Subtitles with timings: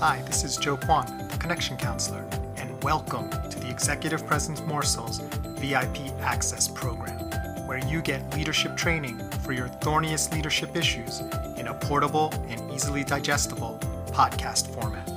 [0.00, 2.24] Hi, this is Joe Kwan, the Connection Counselor,
[2.56, 5.18] and welcome to the Executive Presence Morsels
[5.58, 7.18] VIP Access Program,
[7.66, 11.18] where you get leadership training for your thorniest leadership issues
[11.56, 13.80] in a portable and easily digestible
[14.12, 15.08] podcast format.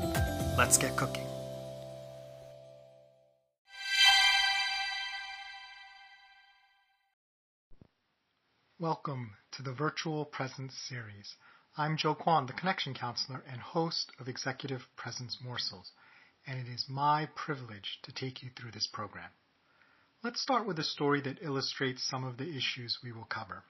[0.58, 1.28] Let's get cooking.
[8.80, 11.36] Welcome to the Virtual Presence Series.
[11.78, 15.90] I'm Joe Kwan, the Connection Counselor and host of Executive Presence Morsels,
[16.46, 19.30] and it is my privilege to take you through this program.
[20.22, 23.64] Let's start with a story that illustrates some of the issues we will cover.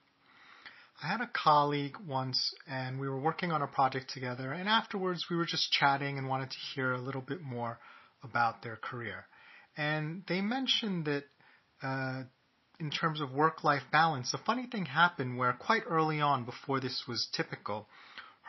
[1.00, 5.26] I had a colleague once, and we were working on a project together, and afterwards
[5.30, 7.78] we were just chatting and wanted to hear a little bit more
[8.24, 9.26] about their career.
[9.76, 11.24] And they mentioned that
[11.80, 12.24] uh,
[12.78, 16.80] in terms of work life balance, a funny thing happened where quite early on, before
[16.80, 17.88] this was typical,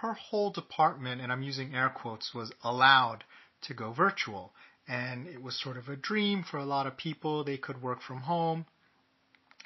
[0.01, 3.23] her whole department, and I'm using air quotes, was allowed
[3.63, 4.53] to go virtual.
[4.87, 7.43] And it was sort of a dream for a lot of people.
[7.43, 8.65] They could work from home.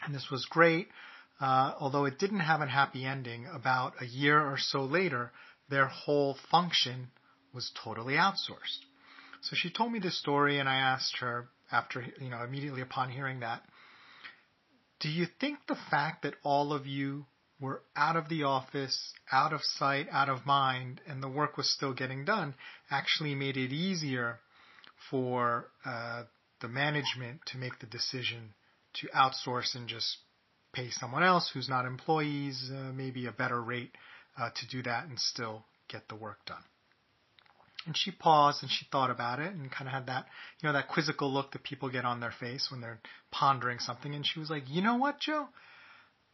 [0.05, 0.89] And this was great.
[1.39, 5.31] Uh, although it didn't have a happy ending, about a year or so later,
[5.69, 7.07] their whole function
[7.53, 8.83] was totally outsourced.
[9.41, 13.09] So she told me this story, and I asked her after, you know, immediately upon
[13.09, 13.61] hearing that,
[14.99, 17.25] do you think the fact that all of you
[17.59, 21.69] were out of the office, out of sight, out of mind, and the work was
[21.69, 22.53] still getting done
[22.91, 24.39] actually made it easier
[25.09, 26.23] for uh,
[26.61, 28.53] the management to make the decision
[28.93, 30.17] to outsource and just
[30.73, 33.91] pay someone else who's not employees uh, maybe a better rate
[34.39, 36.63] uh, to do that and still get the work done.
[37.87, 40.25] And she paused and she thought about it and kind of had that,
[40.59, 42.99] you know, that quizzical look that people get on their face when they're
[43.31, 44.13] pondering something.
[44.13, 45.47] And she was like, you know what, Joe?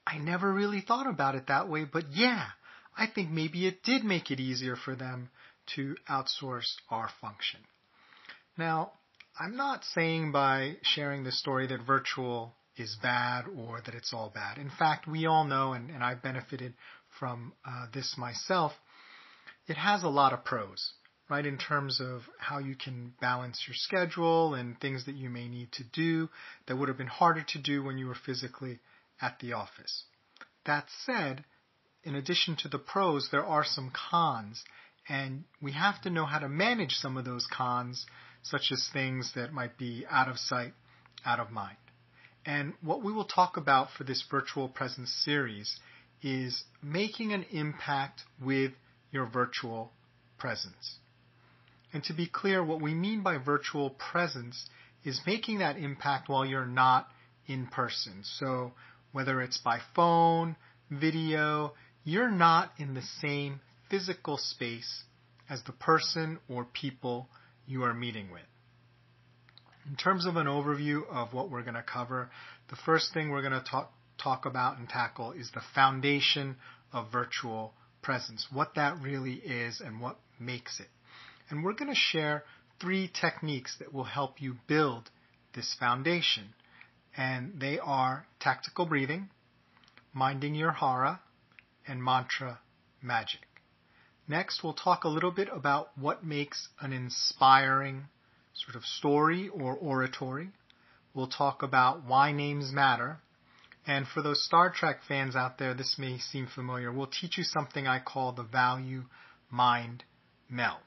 [0.05, 2.47] I never really thought about it that way, but yeah,
[2.97, 5.29] I think maybe it did make it easier for them
[5.75, 7.61] to outsource our function.
[8.57, 8.91] Now,
[9.39, 14.31] I'm not saying by sharing this story that virtual is bad or that it's all
[14.33, 14.57] bad.
[14.57, 16.73] In fact, we all know, and, and I've benefited
[17.19, 18.73] from uh, this myself,
[19.67, 20.93] it has a lot of pros
[21.33, 21.47] right?
[21.47, 25.71] In terms of how you can balance your schedule and things that you may need
[25.71, 26.29] to do
[26.67, 28.77] that would have been harder to do when you were physically
[29.19, 30.03] at the office.
[30.67, 31.43] That said,
[32.03, 34.63] in addition to the pros, there are some cons,
[35.09, 38.05] and we have to know how to manage some of those cons,
[38.43, 40.73] such as things that might be out of sight,
[41.25, 41.77] out of mind.
[42.45, 45.79] And what we will talk about for this virtual presence series
[46.21, 48.73] is making an impact with
[49.11, 49.93] your virtual
[50.37, 50.99] presence.
[51.93, 54.65] And to be clear, what we mean by virtual presence
[55.03, 57.07] is making that impact while you're not
[57.45, 58.23] in person.
[58.23, 58.73] So
[59.11, 60.55] whether it's by phone,
[60.89, 65.03] video, you're not in the same physical space
[65.49, 67.29] as the person or people
[67.67, 68.41] you are meeting with.
[69.87, 72.29] In terms of an overview of what we're going to cover,
[72.69, 76.55] the first thing we're going to talk, talk about and tackle is the foundation
[76.91, 80.87] of virtual presence, what that really is and what makes it
[81.49, 82.43] and we're going to share
[82.79, 85.09] three techniques that will help you build
[85.55, 86.53] this foundation.
[87.15, 89.29] And they are tactical breathing,
[90.13, 91.21] minding your hara,
[91.87, 92.59] and mantra
[93.01, 93.41] magic.
[94.27, 98.05] Next, we'll talk a little bit about what makes an inspiring
[98.53, 100.49] sort of story or oratory.
[101.13, 103.19] We'll talk about why names matter.
[103.85, 106.91] And for those Star Trek fans out there, this may seem familiar.
[106.91, 109.03] We'll teach you something I call the value
[109.51, 110.03] mind
[110.49, 110.79] meld.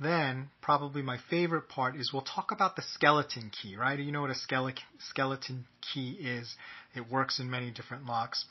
[0.00, 3.98] Then, probably my favorite part is we'll talk about the skeleton key, right?
[3.98, 6.56] You know what a skeleton key is.
[6.94, 8.46] It works in many different locks.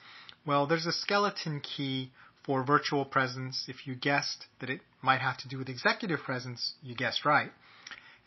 [0.46, 2.12] Well, there's a skeleton key
[2.46, 3.66] for virtual presence.
[3.68, 7.52] If you guessed that it might have to do with executive presence, you guessed right.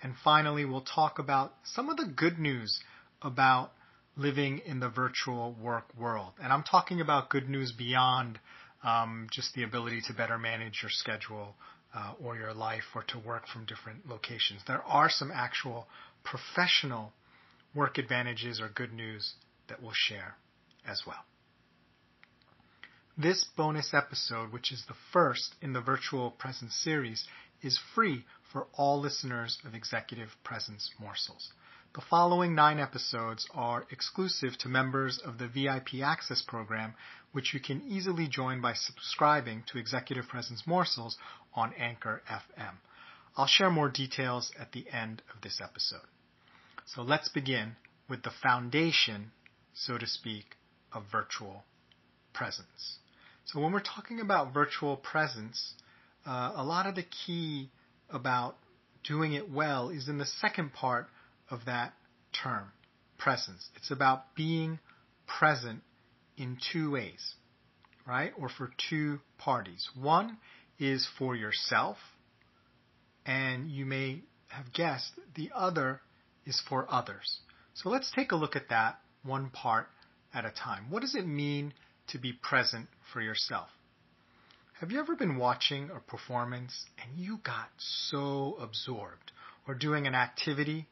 [0.03, 2.81] And finally, we'll talk about some of the good news
[3.23, 3.71] about
[4.17, 6.33] living in the virtual work world.
[6.43, 8.41] And I'm talking about good news beyond
[8.83, 11.55] um, just the ability to better manage your schedule
[11.95, 14.63] Uh, or your life or to work from different locations.
[14.67, 15.87] There are some actual
[16.25, 17.13] professional
[17.75, 19.35] work advantages or good news
[19.69, 20.37] that we'll share
[20.87, 21.25] as well.
[23.19, 27.27] This bonus episode, which is the first in the virtual presence series,
[27.61, 31.53] is free for all listeners of Executive Presence Morsels.
[31.95, 36.95] The following nine episodes are exclusive to members of the VIP Access Program,
[37.33, 41.19] which you can easily join by subscribing to Executive Presence Morsels
[41.53, 42.77] on Anchor FM.
[43.37, 46.07] I'll share more details at the end of this episode.
[46.87, 47.77] So let's begin
[48.09, 49.33] with the foundation,
[49.75, 50.57] so to speak,
[50.95, 51.65] of virtual
[52.33, 53.01] presence.
[53.45, 55.75] So when we're talking about virtual presence,
[56.25, 57.69] uh, a lot of the key
[58.09, 58.57] about
[59.05, 61.09] doing it well is in the second part
[61.53, 61.93] of that
[62.33, 62.73] term,
[63.19, 63.69] presence.
[63.77, 64.81] It's about being
[65.27, 65.83] present
[66.37, 67.35] in two ways,
[68.07, 68.33] right?
[68.39, 69.89] Or for two parties.
[69.95, 70.39] One
[70.79, 71.99] is for yourself,
[73.27, 76.01] and you may have guessed the other
[76.47, 77.41] is for others.
[77.75, 79.87] So let's take a look at that one part
[80.35, 80.91] at a time.
[80.91, 81.75] What does it mean
[82.09, 83.69] to be present for yourself?
[84.81, 89.31] Have you ever been watching a performance and you got so absorbed
[89.69, 90.89] or doing an activity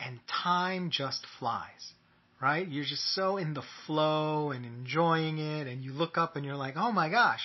[0.00, 1.92] and time just flies,
[2.40, 2.66] right?
[2.66, 6.56] You're just so in the flow and enjoying it and you look up and you're
[6.56, 7.40] like, oh my gosh,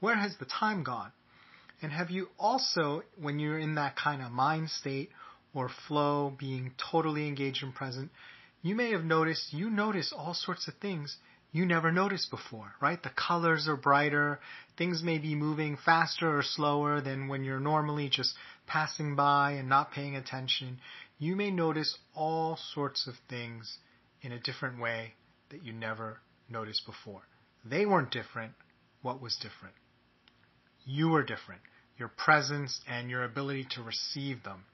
[0.00, 1.12] where has the time gone?
[1.82, 5.10] And have you also, when you're in that kind of mind state
[5.54, 8.10] or flow, being totally engaged and present,
[8.62, 11.16] you may have noticed, you notice all sorts of things
[11.52, 13.00] you never noticed before, right?
[13.00, 14.40] The colors are brighter,
[14.76, 18.34] things may be moving faster or slower than when you're normally just
[18.66, 20.78] passing by and not paying attention.
[21.18, 23.78] You may notice all sorts of things
[24.22, 25.14] in a different way
[25.50, 26.18] that you never
[26.48, 27.22] noticed before.
[27.64, 28.52] They weren't different.
[29.02, 29.74] What was different?
[30.84, 31.60] You were different.
[31.98, 34.64] Your presence and your ability to receive them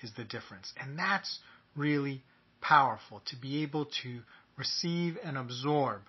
[0.00, 0.72] is the difference.
[0.80, 1.40] And that's
[1.76, 2.22] really
[2.60, 4.20] powerful to be able to
[4.56, 6.02] receive and absorb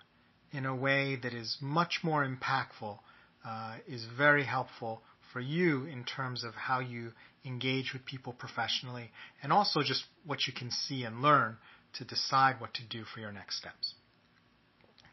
[0.52, 2.98] in a way that is much more impactful
[3.44, 5.02] uh, is very helpful
[5.32, 7.12] for you in terms of how you
[7.44, 9.10] engage with people professionally
[9.42, 11.56] and also just what you can see and learn
[11.94, 13.94] to decide what to do for your next steps.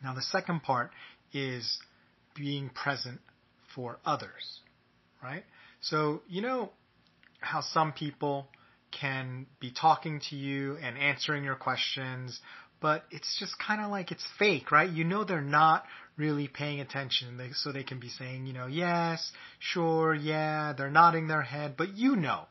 [0.04, 0.92] Now, the second part
[1.34, 1.80] is
[2.36, 3.20] being present
[3.76, 4.62] for others,
[5.22, 5.44] right?
[5.82, 6.72] So, you know
[7.42, 8.48] how some people
[8.92, 12.40] can be talking to you and answering your questions,
[12.82, 14.90] but it's just kind of like it's fake, right?
[14.90, 15.84] You know they're not
[16.18, 20.92] really paying attention, they, so they can be saying, you know, yes, sure, yeah, they're
[20.92, 22.46] nodding their head, but you know,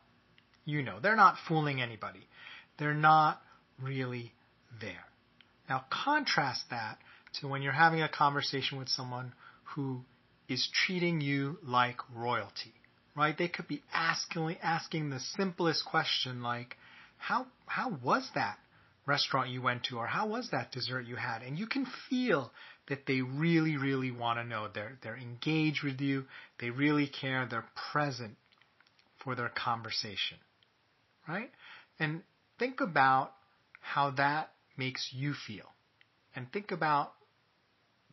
[0.65, 2.27] you know, they're not fooling anybody.
[2.79, 3.41] They're not
[3.83, 4.33] really
[4.81, 5.05] there.
[5.69, 6.99] Now contrast that
[7.41, 9.33] to when you're having a conversation with someone
[9.75, 10.01] who
[10.49, 12.73] is treating you like royalty,
[13.17, 13.37] right?
[13.37, 16.77] They could be asking asking the simplest question like,
[17.19, 18.59] how how was that?
[19.09, 21.43] Restaurant you went to or how was that dessert you had?
[21.43, 22.53] And you can feel
[22.89, 24.69] that they really really want to know.
[24.73, 26.27] They're they're engaged with you.
[26.61, 27.47] They really care.
[27.51, 28.37] They're present
[29.25, 30.39] for their conversation
[31.29, 31.51] right?
[32.01, 32.23] And
[32.59, 33.33] think about
[33.81, 35.67] how that makes you feel.
[36.35, 37.13] And think about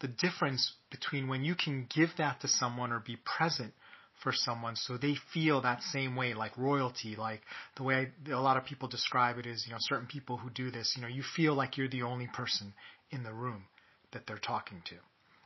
[0.01, 3.73] the difference between when you can give that to someone or be present
[4.21, 4.75] for someone.
[4.75, 7.41] So they feel that same way like royalty like
[7.77, 10.49] the way I, a lot of people describe it is you know certain people who
[10.49, 12.73] do this you know you feel like you're the only person
[13.11, 13.65] in the room
[14.11, 14.95] that they're talking to.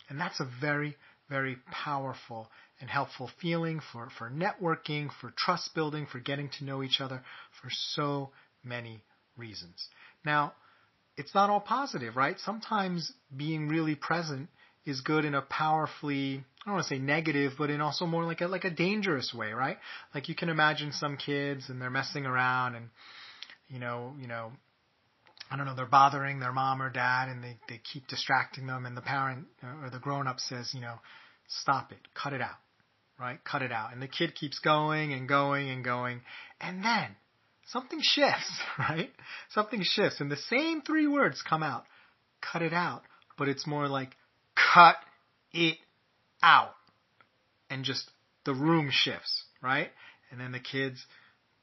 [0.09, 0.95] And that's a very
[1.29, 2.49] very powerful
[2.79, 7.21] and helpful feeling for for networking for trust building for getting to know each other
[7.61, 8.29] for so
[8.63, 9.03] many
[9.37, 9.87] reasons.
[10.25, 10.53] Now
[11.17, 12.39] it's not all positive right?
[12.39, 14.49] Sometimes being really present
[14.85, 18.25] is good in a powerfully I don't want to say negative, but in also more
[18.25, 19.77] like a like a dangerous way, right?
[20.13, 22.89] Like you can imagine some kids and they're messing around and
[23.69, 24.51] you know, you know,
[25.49, 28.85] I don't know, they're bothering their mom or dad and they they keep distracting them
[28.85, 30.95] and the parent uh, or the grown up says, you know,
[31.47, 32.57] stop it, cut it out.
[33.17, 33.39] Right?
[33.43, 33.91] Cut it out.
[33.91, 36.21] And the kid keeps going and going and going
[36.59, 37.15] and then
[37.67, 39.11] something shifts, right?
[39.51, 41.85] Something shifts and the same three words come out.
[42.41, 43.03] Cut it out.
[43.37, 44.15] But it's more like
[44.73, 44.97] cut
[45.53, 45.77] it
[46.43, 46.75] out.
[47.69, 48.09] And just
[48.45, 49.89] the room shifts, right?
[50.31, 51.05] And then the kids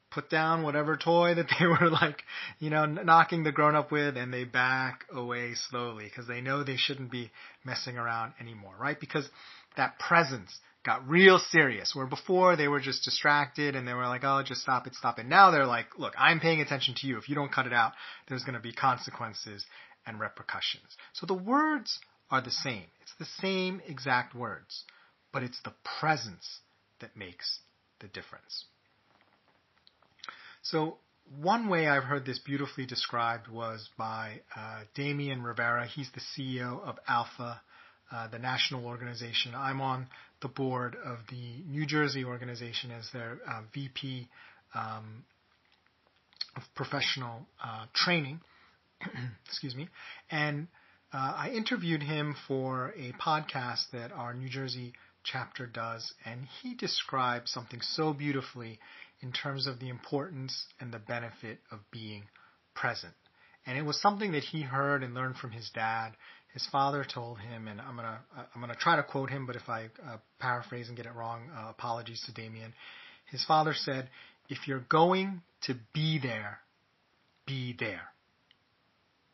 [0.09, 2.23] put down whatever toy that they were like,
[2.59, 6.63] you know, knocking the grown up with and they back away slowly because they know
[6.63, 7.31] they shouldn't be
[7.65, 8.99] messing around anymore, right?
[8.99, 9.29] Because
[9.75, 14.23] that presence got real serious where before they were just distracted and they were like,
[14.23, 15.25] oh, just stop it, stop it.
[15.25, 17.17] Now they're like, look, I'm paying attention to you.
[17.17, 17.91] If you don't cut it out,
[18.29, 19.65] there's going to be consequences
[20.05, 20.95] and repercussions.
[21.13, 22.85] So the words are the same.
[23.01, 24.83] It's the same exact words,
[25.31, 26.59] but it's the presence
[26.99, 27.59] that makes
[27.99, 28.65] the difference.
[30.61, 30.97] So
[31.39, 35.85] one way I've heard this beautifully described was by uh, Damian Rivera.
[35.87, 37.59] He's the CEO of ALPFA,
[38.11, 39.53] uh, the national organization.
[39.55, 40.07] I'm on
[40.41, 44.27] the board of the New Jersey organization as their uh, VP
[44.75, 45.25] um,
[46.55, 48.39] of professional uh, training.
[49.45, 49.89] Excuse me.
[50.31, 50.67] And
[51.13, 56.75] uh, I interviewed him for a podcast that our New Jersey chapter does, and he
[56.75, 58.79] described something so beautifully
[59.21, 62.23] in terms of the importance and the benefit of being
[62.75, 63.13] present.
[63.65, 66.11] And it was something that he heard and learned from his dad.
[66.53, 68.19] his father told him, and I'm gonna
[68.55, 71.49] I'm gonna try to quote him, but if I uh, paraphrase and get it wrong,
[71.55, 72.73] uh, apologies to Damian.
[73.25, 74.09] His father said,
[74.49, 76.59] "If you're going to be there,
[77.45, 78.09] be there."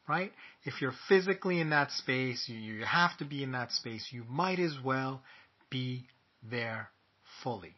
[0.08, 0.34] Right?
[0.64, 4.10] If you're physically in that space, you, have to be in that space.
[4.12, 5.22] You might as well
[5.70, 6.08] be
[6.50, 6.90] there
[7.42, 7.76] fully.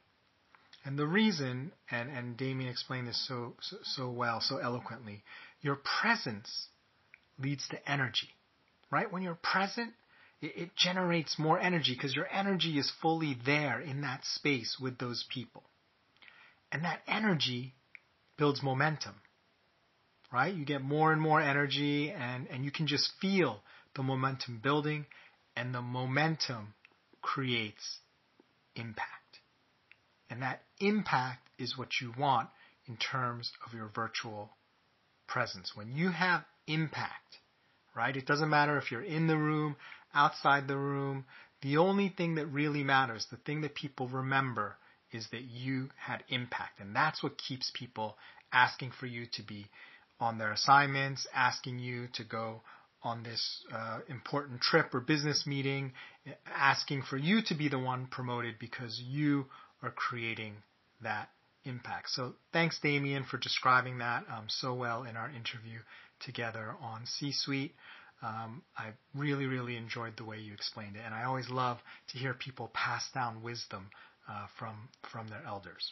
[0.83, 5.23] And the reason, and, and Damian explained this so, so, so well, so eloquently,
[5.61, 6.67] your presence
[7.37, 8.29] leads to energy
[8.91, 9.11] right?
[9.11, 9.93] When you're present,
[10.41, 14.97] it, it generates more energy because your energy is fully there in that space with
[14.97, 15.63] those people.
[16.71, 17.73] And that energy
[18.37, 19.15] builds momentum,
[20.31, 20.53] right?
[20.53, 23.61] You get more and more energy and, and you can just feel
[23.95, 25.05] the momentum building
[25.55, 26.73] and the momentum
[27.21, 27.99] creates
[28.75, 29.09] impact.
[30.29, 32.49] And that impact is what you want
[32.87, 34.49] in terms of your virtual
[35.27, 35.71] presence.
[35.75, 37.37] When you have impact,
[37.95, 38.15] right?
[38.15, 39.75] It doesn't matter if you're in the room,
[40.13, 41.25] outside the room.
[41.61, 44.77] The only thing that really matters, the thing that people remember,
[45.11, 46.79] is that you had impact.
[46.79, 48.17] And that's what keeps people
[48.51, 49.67] asking for you to be
[50.19, 52.61] on their assignments, asking you to go
[53.03, 55.93] on this uh, important trip or business meeting,
[56.47, 59.45] asking for you to be the one promoted because you
[59.83, 60.55] are creating
[61.03, 61.29] that
[61.65, 62.09] impact.
[62.09, 65.79] So thanks, Damian, for describing that um, so well in our interview
[66.19, 67.75] together on C Suite.
[68.23, 71.77] Um, I really, really enjoyed the way you explained it, and I always love
[72.11, 73.89] to hear people pass down wisdom
[74.27, 75.91] uh, from from their elders.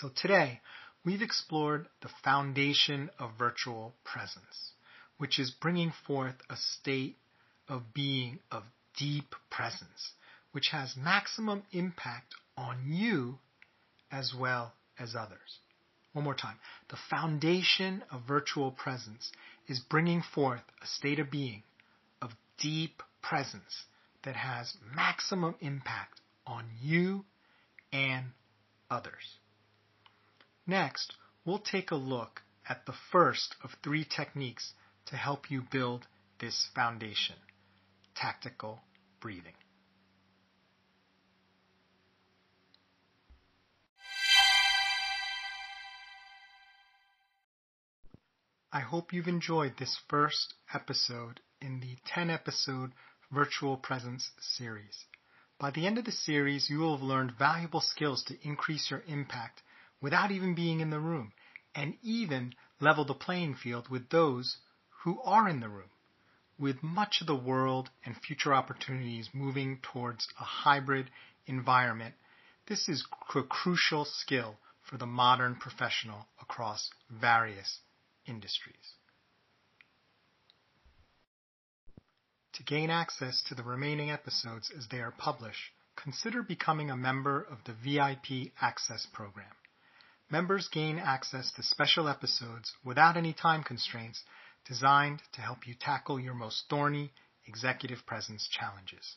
[0.00, 0.60] So today
[1.04, 4.72] we've explored the foundation of virtual presence,
[5.18, 7.16] which is bringing forth a state
[7.68, 8.64] of being of
[8.96, 10.12] deep presence,
[10.52, 13.38] which has maximum impact on you
[14.10, 15.60] as well as others.
[16.12, 16.56] One more time.
[16.88, 19.30] The foundation of virtual presence
[19.68, 21.62] is bringing forth a state of being
[22.20, 23.84] of deep presence
[24.24, 27.24] that has maximum impact on you
[27.92, 28.26] and
[28.90, 29.38] others.
[30.68, 31.14] Next,
[31.46, 34.74] we'll take a look at the first of three techniques
[35.06, 36.06] to help you build
[36.40, 37.36] this foundation
[38.14, 38.82] tactical
[39.18, 39.54] breathing.
[48.70, 52.92] I hope you've enjoyed this first episode in the 10 episode
[53.32, 55.06] Virtual Presence series.
[55.58, 59.02] By the end of the series, you will have learned valuable skills to increase your
[59.06, 59.62] impact
[60.00, 61.32] without even being in the room,
[61.74, 64.58] and even level the playing field with those
[65.02, 65.90] who are in the room.
[66.58, 71.10] With much of the world and future opportunities moving towards a hybrid
[71.46, 72.14] environment,
[72.66, 77.78] this is a crucial skill for the modern professional across various
[78.26, 78.94] industries.
[82.54, 87.40] To gain access to the remaining episodes as they are published, consider becoming a member
[87.40, 89.46] of the VIP Access Program.
[90.30, 94.22] Members gain access to special episodes without any time constraints
[94.66, 97.12] designed to help you tackle your most thorny
[97.46, 99.16] executive presence challenges.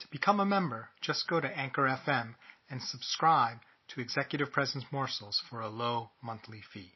[0.00, 2.36] To become a member, just go to Anchor FM
[2.70, 6.92] and subscribe to Executive Presence Morsels for a low monthly fee.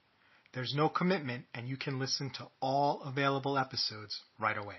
[0.55, 4.79] There's no commitment, and you can listen to all available episodes right away.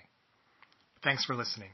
[1.04, 1.70] Thanks for listening.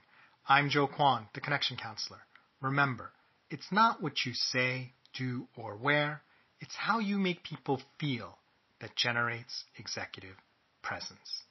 [0.49, 2.19] I'm Joe Kwan, the Connection Counselor.
[2.59, 3.11] Remember,
[3.49, 6.21] it's not what you say, do, or wear,
[6.63, 8.37] it's how you make people feel
[8.79, 10.37] that generates executive
[10.81, 11.43] presence.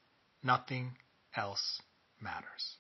[0.43, 0.93] Nothing
[1.37, 1.83] else
[2.19, 2.79] matters.